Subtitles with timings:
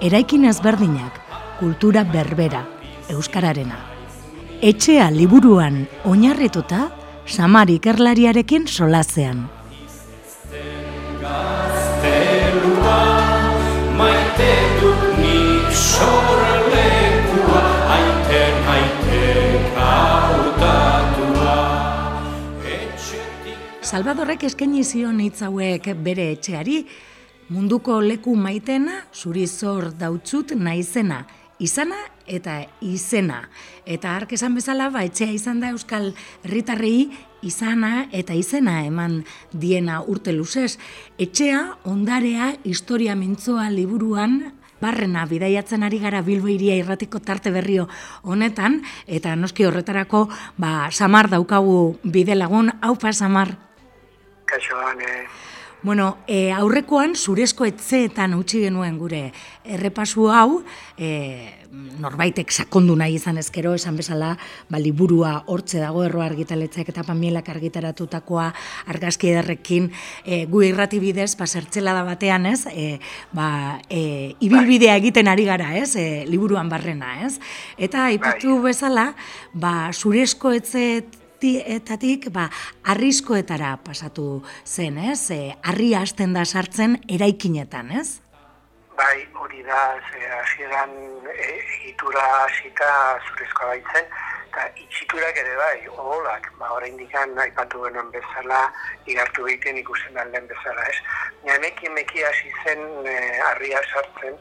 [0.00, 1.20] eraikin ezberdinak,
[1.60, 2.64] kultura berbera,
[3.12, 3.76] euskararena.
[4.64, 6.88] Etxea liburuan oinarrituta,
[7.26, 9.44] samar ikerlariarekin solazean.
[14.00, 15.68] Maite dut nik
[23.90, 26.84] Salvadorrek eskaini zion hitz hauek bere etxeari,
[27.50, 31.24] munduko leku maitena, zuri zor dautzut naizena,
[31.58, 31.98] izana
[32.30, 33.42] eta izena.
[33.84, 36.12] Eta hark esan bezala, ba, etxea izan da Euskal
[36.44, 37.10] Herritarrei
[37.42, 40.76] izana eta izena eman diena urte luzez.
[41.18, 47.88] Etxea, ondarea, historia mintzoa liburuan, barrena bidaiatzen ari gara Bilbo iria irratiko tarte berrio
[48.22, 53.56] honetan, eta noski horretarako, ba, samar daukagu bide lagun, haupa samar.
[54.46, 55.49] Kaixoan, eh.
[55.82, 59.30] Bueno, e, aurrekoan zurezko etzeetan utzi genuen gure
[59.64, 60.60] errepasu hau,
[61.00, 61.08] e,
[62.02, 64.34] norbaitek sakondu nahi izan ezkero, esan bezala,
[64.68, 68.50] ba, liburua hortze dago erro argitaletzek eta pamielak argitaratutakoa
[68.92, 69.88] argazki ederrekin
[70.24, 72.98] e, gu irrati bidez, ba, da batean, ez, e,
[73.32, 77.38] ba, e, ibilbidea egiten ari gara, ez, e, liburuan barrena, ez,
[77.78, 78.72] eta ipatu bai.
[78.72, 79.14] bezala,
[79.54, 82.48] ba, zurezko etzeet etatik ba,
[82.84, 85.30] arriskoetara pasatu zen, ez?
[85.30, 88.20] E, arri hasten da sartzen eraikinetan, ez?
[88.96, 90.92] Bai, hori da, ze hasieran
[91.32, 91.48] e,
[91.80, 92.90] egitura hasita
[93.28, 94.04] zurezkoa baitzen,
[94.50, 98.64] eta itxiturak ere bai, oholak, ba, orain dikan aipatu genuen bezala,
[99.06, 100.98] igartu behiten ikusten den bezala, ez?
[101.44, 103.14] Nianeki emeki hasi zen e,
[103.46, 104.34] arria sartzen,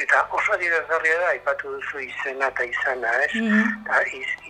[0.00, 3.34] eta oso adierazgarria da, aipatu duzu izena eta izana, ez?
[3.36, 3.76] Mm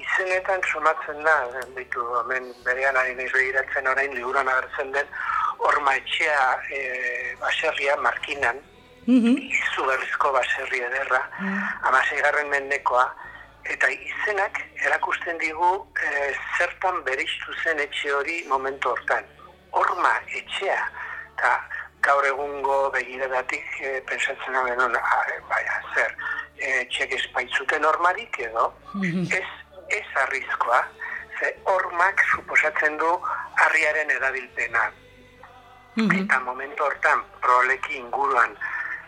[0.01, 1.35] izenetan sumatzen da,
[1.77, 5.07] ditu, hemen berean ari nahi behiratzen orain, liburan agertzen den,
[5.71, 6.43] orma etxea
[6.77, 6.81] e,
[7.41, 8.59] baserria markinan,
[9.07, 9.37] mm -hmm.
[9.55, 13.07] izu berrizko baserri ederra, mm mendekoa,
[13.65, 15.71] eta izenak erakusten digu
[16.03, 19.25] e, zertan beriztu zen etxe hori momentu hortan.
[19.73, 20.81] Orma etxea,
[21.35, 21.53] eta
[22.03, 24.97] gaur egungo begiradatik e, pensatzen hau denon,
[25.51, 26.17] baina, zer,
[26.59, 29.29] e, txek espaitzuten ormarik edo, mhm.
[29.37, 29.47] ez,
[30.01, 30.81] ez arrizkoa,
[31.41, 33.13] ze ormak suposatzen du
[33.65, 34.91] harriaren edabilpena.
[35.97, 38.55] Mm Eta momentu hortan, proleki inguruan,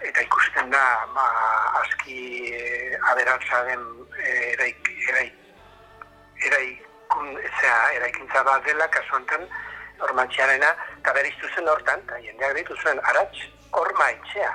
[0.08, 0.82] eta ikusten da,
[1.14, 1.26] ba,
[1.82, 2.18] aski
[2.54, 3.84] e, aberatza den
[4.18, 5.36] e, eraik, eraik,
[6.48, 6.88] eraik,
[7.96, 9.46] eraikintza bat dela, kasu honetan,
[10.08, 13.46] ormatxearena, eta beriztu zen hortan, eta jendeak ditu zuen, aratz,
[13.78, 14.52] orma etxea,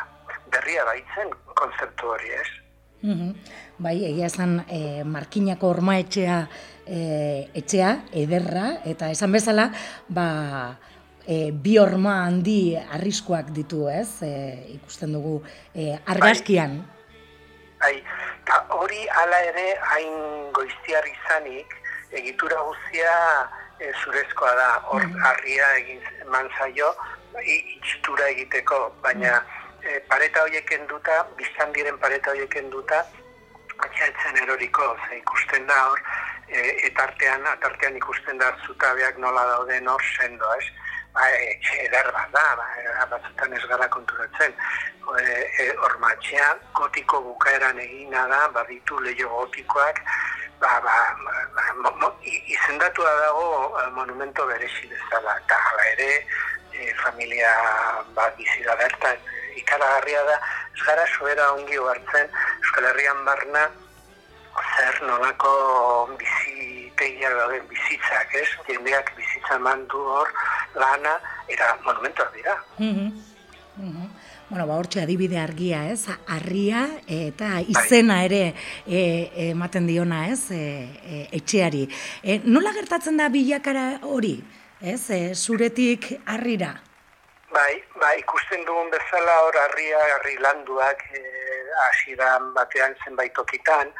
[0.54, 2.50] berria baitzen konzeptu hori ez.
[3.06, 3.36] Mm
[3.78, 6.38] Bai, egia esan e, markinako orma etxea,
[6.90, 7.02] e,
[7.60, 7.92] etxea,
[8.24, 9.68] ederra, eta esan bezala,
[10.10, 10.24] ba,
[11.28, 14.24] e, bi orma handi arriskoak ditu, ez?
[14.24, 14.32] E,
[14.78, 15.42] ikusten dugu
[15.76, 16.80] e, argazkian.
[17.82, 20.16] Bai, eta hori hala ere hain
[20.56, 21.76] goiztiar izanik,
[22.16, 23.14] egitura guzia
[23.80, 25.30] e, zurezkoa da, hor mm.
[25.34, 26.02] arria egin
[26.32, 26.94] manzaio,
[27.44, 29.36] itxitura egiteko, baina
[29.84, 33.04] e, pareta horiek enduta, biztan diren pareta horiek enduta,
[33.78, 36.02] atxaitzen eroriko, ze ikusten da hor,
[36.48, 40.87] e, etartean, atartean ikusten da zutabeak nola dauden hor sendo, ez?
[41.18, 42.66] Ba, etxe eder bat da, ba,
[43.10, 44.52] batzutan ez gara konturatzen.
[45.18, 45.24] E,
[45.64, 50.02] e, ormatxea, gotiko bukaeran egina da, baditu lehio gotikoak,
[50.62, 50.98] ba, ba,
[51.56, 51.66] ba,
[52.02, 53.48] mo, izendatu da dago
[53.82, 56.12] e, monumento beresi bezala, eta hala ere,
[56.76, 57.56] e, familia
[58.14, 59.18] bat bizi da bertan,
[59.58, 60.38] ikaragarria da,
[60.76, 62.30] ez gara zuera ongi hartzen
[62.62, 63.66] Euskal Herrian barna,
[64.76, 65.54] zer nolako
[66.20, 68.48] bizitegia dauden bizitzak, ez?
[68.70, 70.32] Jendeak bizitza mandu hor,
[70.78, 72.56] lana, eta monumentuak dira.
[72.78, 73.12] Mm -hmm.
[74.50, 76.08] Bueno, ba, hortxe adibide argia, ez?
[76.32, 77.66] Arria eta bai.
[77.68, 78.56] izena ere
[78.88, 79.02] e,
[79.52, 80.52] ematen diona, ez?
[80.56, 80.62] E,
[81.04, 81.84] e, etxeari.
[82.24, 84.38] E, nola gertatzen da bilakara hori,
[84.80, 85.10] ez?
[85.12, 86.72] E, zuretik arrira?
[87.52, 91.22] Bai, bai, ikusten dugun bezala hor harria, harri landuak e,
[91.90, 93.92] asiran batean zenbait tokitan,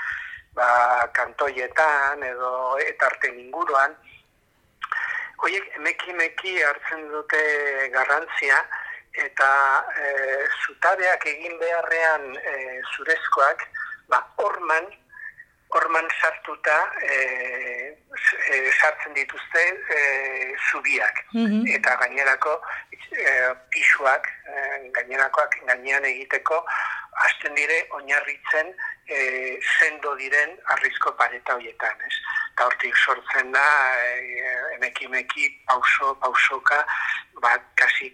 [0.56, 0.70] ba,
[1.12, 4.00] kantoietan edo etarten inguruan.
[5.38, 7.42] Hoiek emeki meki hartzen dute
[7.94, 8.62] garrantzia
[9.26, 9.50] eta
[9.98, 10.14] e,
[10.66, 12.56] zutabeak egin beharrean e,
[12.96, 13.64] zurezkoak,
[14.10, 14.90] ba, orman,
[15.78, 17.18] orman sartuta e,
[18.50, 19.64] e, sartzen dituzte
[19.98, 20.02] e,
[20.72, 21.24] zubiak.
[21.34, 21.66] Mhm.
[21.80, 22.60] Eta gainerako
[22.94, 23.34] e,
[23.74, 24.68] pisuak, e,
[25.00, 26.64] gainerakoak gainean egiteko,
[27.26, 28.74] hasten dire oinarritzen
[29.08, 29.20] e,
[29.80, 32.16] sendo diren arrizko pareta hoietan, ez?
[32.58, 33.64] Eta hortik sortzen da,
[34.74, 36.80] emeki-meki, pauso, pausoka,
[37.38, 38.10] ba, kasi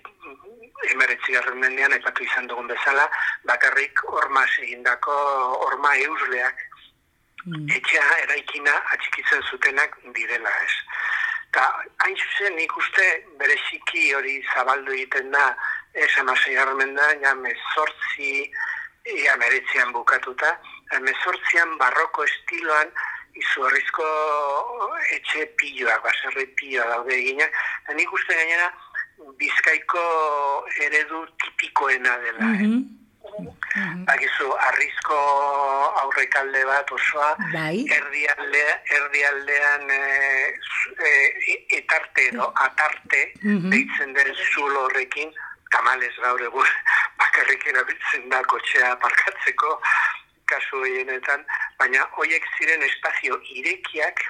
[0.91, 3.07] emeretzi garren mendean, aipatu izan dugun bezala,
[3.47, 5.15] bakarrik ormaz egindako
[5.69, 6.59] orma eusleak
[7.43, 7.67] Mm.
[7.75, 10.75] etxea eraikina atxikitzen zutenak direla, ez?
[11.51, 11.65] Ta
[12.05, 13.07] hain zuzen nik uste
[13.39, 15.49] bereziki hori zabaldu egiten da
[15.91, 18.29] ez amasei garmen da, ja mezortzi
[19.15, 20.53] ia meretzian bukatuta,
[21.03, 22.95] mezortzian barroko estiloan
[23.35, 24.05] izu horrizko
[25.15, 27.53] etxe piloak, baserri piloa daude eginak,
[27.83, 28.71] eta nik uste gainera
[29.39, 30.03] bizkaiko
[30.87, 32.67] eredu tipikoena dela, eh?
[32.67, 32.99] Mhm.
[33.33, 34.03] Mhm.
[34.05, 35.15] Bakizu, arrizko
[36.03, 37.85] aurrekalde bat osoa, Bai.
[37.95, 38.63] erdialde,
[38.97, 40.01] erdialdean e,
[41.07, 43.69] e, etarte edo atarte Mhm.
[43.71, 45.31] deitzen den zulo horrekin,
[45.71, 46.67] tamales gaur egun
[47.23, 49.81] bakarrik erabiltzen da kotxea parkatzeko
[50.53, 51.45] kasu gehienetan,
[51.81, 54.23] baina hoiek ziren espazio irekiak,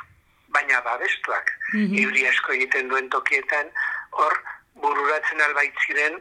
[0.55, 1.51] baina babestuak.
[1.73, 1.99] Mhm.
[2.05, 3.69] Ibri asko egiten duen tokietan,
[4.11, 4.39] hor
[4.81, 6.19] bururatzen albait ziren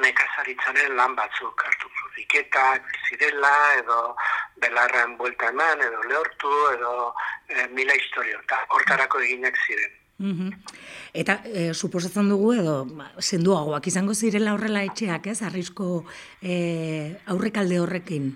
[0.00, 4.00] nekazaritzaren lan batzuk hartu zuriketak zirela edo
[4.62, 6.92] belarran buelta eman edo lehortu edo
[7.48, 9.96] e, mila historio eta hortarako eginak ziren.
[10.20, 10.52] Mhm.
[11.22, 15.40] Eta e, suposatzen dugu edo ba, senduagoak izango zirela horrela etxeak, ez?
[15.42, 16.04] Arrisko
[16.42, 16.54] e,
[17.34, 18.30] aurrekalde horrekin.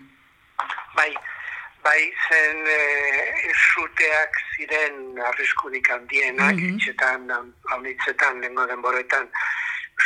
[1.85, 6.77] Bai, zen e, suteak ziren arriskurik handienak, Mhm.
[6.79, 7.29] etxetan,
[7.71, 9.29] haunitzetan, lengo denboretan,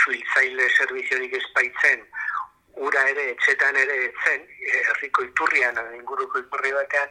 [0.02, 2.02] suhiltzaile serviziorik espaitzen,
[2.86, 4.42] ura ere, etxetan ere etzen,
[4.90, 7.08] herriko iturrian, inguruko iturri batean,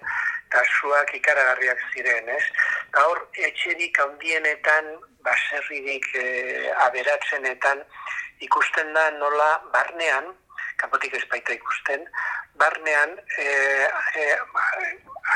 [0.47, 2.43] eta suak ikaragarriak ziren, ez?
[2.89, 4.85] Eta hor, etxerik handienetan,
[5.23, 7.83] baserririk e, aberatzenetan,
[8.39, 10.33] ikusten da nola barnean,
[10.77, 12.03] kanpotik ez baita ikusten,
[12.57, 13.45] barnean e,
[14.21, 14.23] e,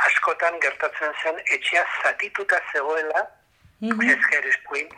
[0.08, 3.28] askotan gertatzen zen etxea zatituta zegoela,
[3.82, 4.02] Mhm.
[4.14, 4.90] ezker eskuin,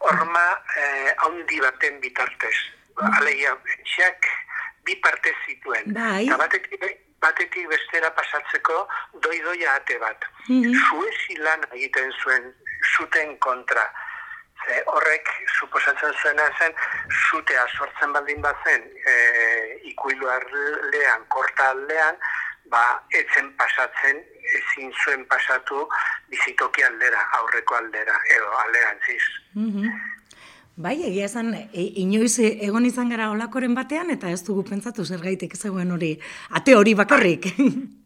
[0.00, 2.56] horma eh, haundi baten bitartez.
[3.18, 4.26] Alegia, etxeak
[4.84, 5.94] bi parte zituen.
[5.94, 6.26] Bai.
[6.28, 6.84] Batetik,
[7.20, 8.88] batetik bestera pasatzeko
[9.24, 10.24] doi-doia ate bat.
[10.48, 10.74] Mhm.
[10.84, 12.52] Suezi lan egiten zuen,
[12.96, 13.86] zuten kontra.
[14.66, 15.28] Ze horrek
[15.58, 16.74] suposatzen zuena zen,
[17.30, 19.14] zutea sortzen baldin bazen e,
[19.92, 22.18] ikuilu aldean, korta aldean,
[22.70, 22.82] ba,
[23.14, 24.18] etzen pasatzen,
[24.58, 25.86] ezin zuen pasatu
[26.32, 29.22] bizitoki aldera, aurreko aldera, edo alderantziz.
[29.54, 30.14] Mhm.
[30.76, 35.22] Bai, egia esan, e, inoiz egon izan gara olakoren batean, eta ez dugu pentsatu zer
[35.22, 36.16] gaitek zegoen hori,
[36.50, 37.48] ate hori bakarrik.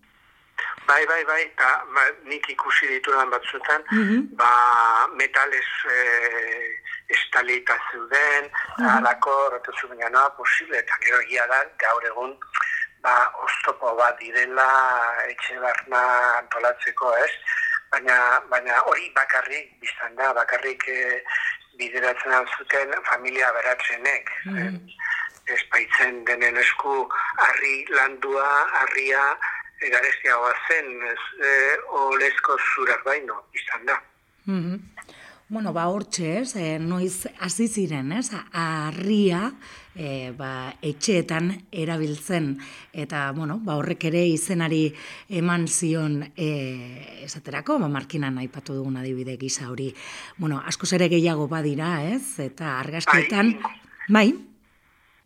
[0.90, 4.34] Bai, bai, bai, eta ba, nik ikusi ditudan batzuetan, Mhm.
[4.40, 4.50] ba,
[5.14, 5.98] metalez e,
[7.14, 8.50] estalita zeuden,
[8.96, 12.32] alako, rotu zu baina, no, posible, eta gero egia da, gaur egun,
[13.02, 13.14] ba,
[13.44, 14.66] oztopo bat direla
[15.28, 16.02] etxe barna
[16.40, 17.30] antolatzeko, ez?
[17.92, 21.22] Baina, baina hori bakarrik, biztan da, bakarrik e,
[21.78, 24.30] bideratzen alzuten familia beratzenek.
[24.44, 24.76] Mhm.
[25.50, 28.50] espaitzen denen esku harri landua,
[28.80, 29.22] harria,
[29.88, 31.52] garestiagoa zen, ez, e,
[32.04, 34.02] olezko zurak baino, izan da.
[34.44, 34.78] Mhm.
[35.50, 39.48] Bueno, ba, hortxe, ez, e, noiz hasi ziren, ez, harria,
[39.96, 42.52] e, ba, etxeetan erabiltzen,
[42.92, 44.84] eta, bueno, ba, horrek ere izenari
[45.40, 49.88] eman zion, e, esaterako, ba, markinan aipatu dugun adibide gisa hori,
[50.38, 53.56] bueno, askoz ere gehiago badira, ez, eta argazkietan,
[54.08, 54.28] bai,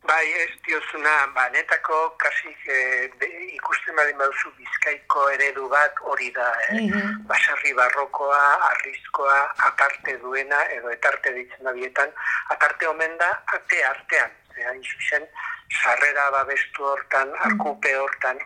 [0.04, 6.28] Bai, ez diozuna, ba, netako kasi e, be, ikusten badin baduzu bizkaiko eredu bat hori
[6.36, 6.74] da, eh?
[6.82, 7.22] Mhm.
[7.30, 9.38] Basarri barrokoa, arrizkoa,
[9.70, 12.12] atarte duena, edo etarte ditzen da bietan,
[12.52, 14.30] atarte omen da, ate artean.
[14.56, 15.24] E, hain zuzen,
[15.82, 18.38] sarrera babestu hortan, arkupe hortan,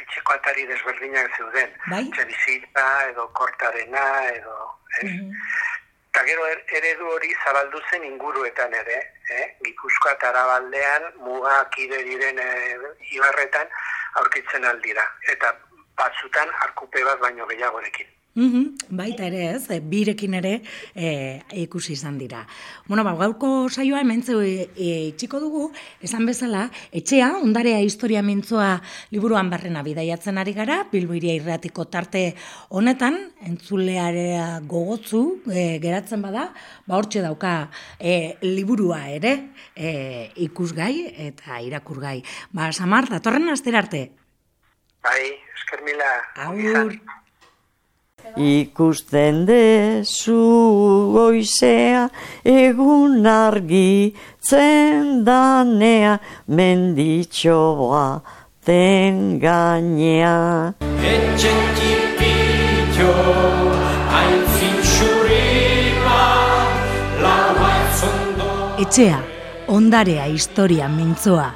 [0.00, 1.74] etxeko atari desberdinak zeuden.
[1.90, 2.04] Bai.
[2.06, 4.06] Etxebizitza, edo kortarena,
[4.38, 4.56] edo...
[5.00, 5.10] Ez?
[5.10, 5.34] Mhm.
[6.14, 9.46] Eta gero er- eredu hori zabaldu zen inguruetan ere, eh?
[9.64, 12.48] Gipuzkoa eta Arabaldean muga kide diren e,
[13.12, 13.72] ibarretan
[14.22, 15.06] aurkitzen aldira.
[15.32, 15.52] Eta
[15.96, 18.15] batzutan arkupe bat baino gehiagorekin.
[18.36, 20.60] Mm baita ere ez, e, birekin ere
[20.94, 22.44] e, ikusi izan dira.
[22.86, 25.62] Bueno, ba, gaurko saioa hementze e, itxiko dugu,
[26.04, 28.76] esan bezala, etxea, ondarea historia mintzoa
[29.10, 32.36] liburuan barrena bidaiatzen ari gara, bilboiria irratiko tarte
[32.68, 36.50] honetan, entzulearea gogotzu e, geratzen bada,
[36.86, 37.56] ba, hortxe dauka
[37.98, 39.36] e, liburua ere
[39.74, 40.94] e, ikusgai
[41.32, 42.20] eta irakurgai.
[42.52, 44.10] Ba, Samar, datorren asterarte.
[45.02, 45.22] Bai,
[45.58, 46.18] esker mila.
[46.46, 47.00] Agur.
[48.36, 50.34] Ikusten dezu
[51.14, 52.08] goizea
[52.44, 56.18] egun argi zendanea
[56.48, 58.20] menditxoa
[58.66, 60.74] ten gainea.
[60.82, 63.12] Etxen tipitxo,
[64.10, 64.42] hain
[67.76, 68.50] etzondo.
[68.82, 69.22] Etxea,
[69.68, 71.50] ondarea historia mintzoa.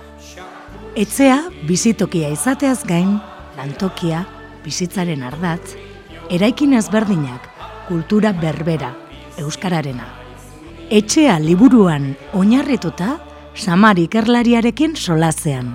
[0.94, 3.18] Etxea, bizitokia izateaz gain,
[3.58, 4.24] lantokia,
[4.64, 5.89] bizitzaren ardatz,
[6.30, 7.48] eraikin ezberdinak,
[7.88, 8.92] kultura berbera,
[9.42, 10.06] euskararena.
[10.90, 13.18] Etxea liburuan oinarrituta,
[13.54, 15.72] Samar ikerlariarekin solazean.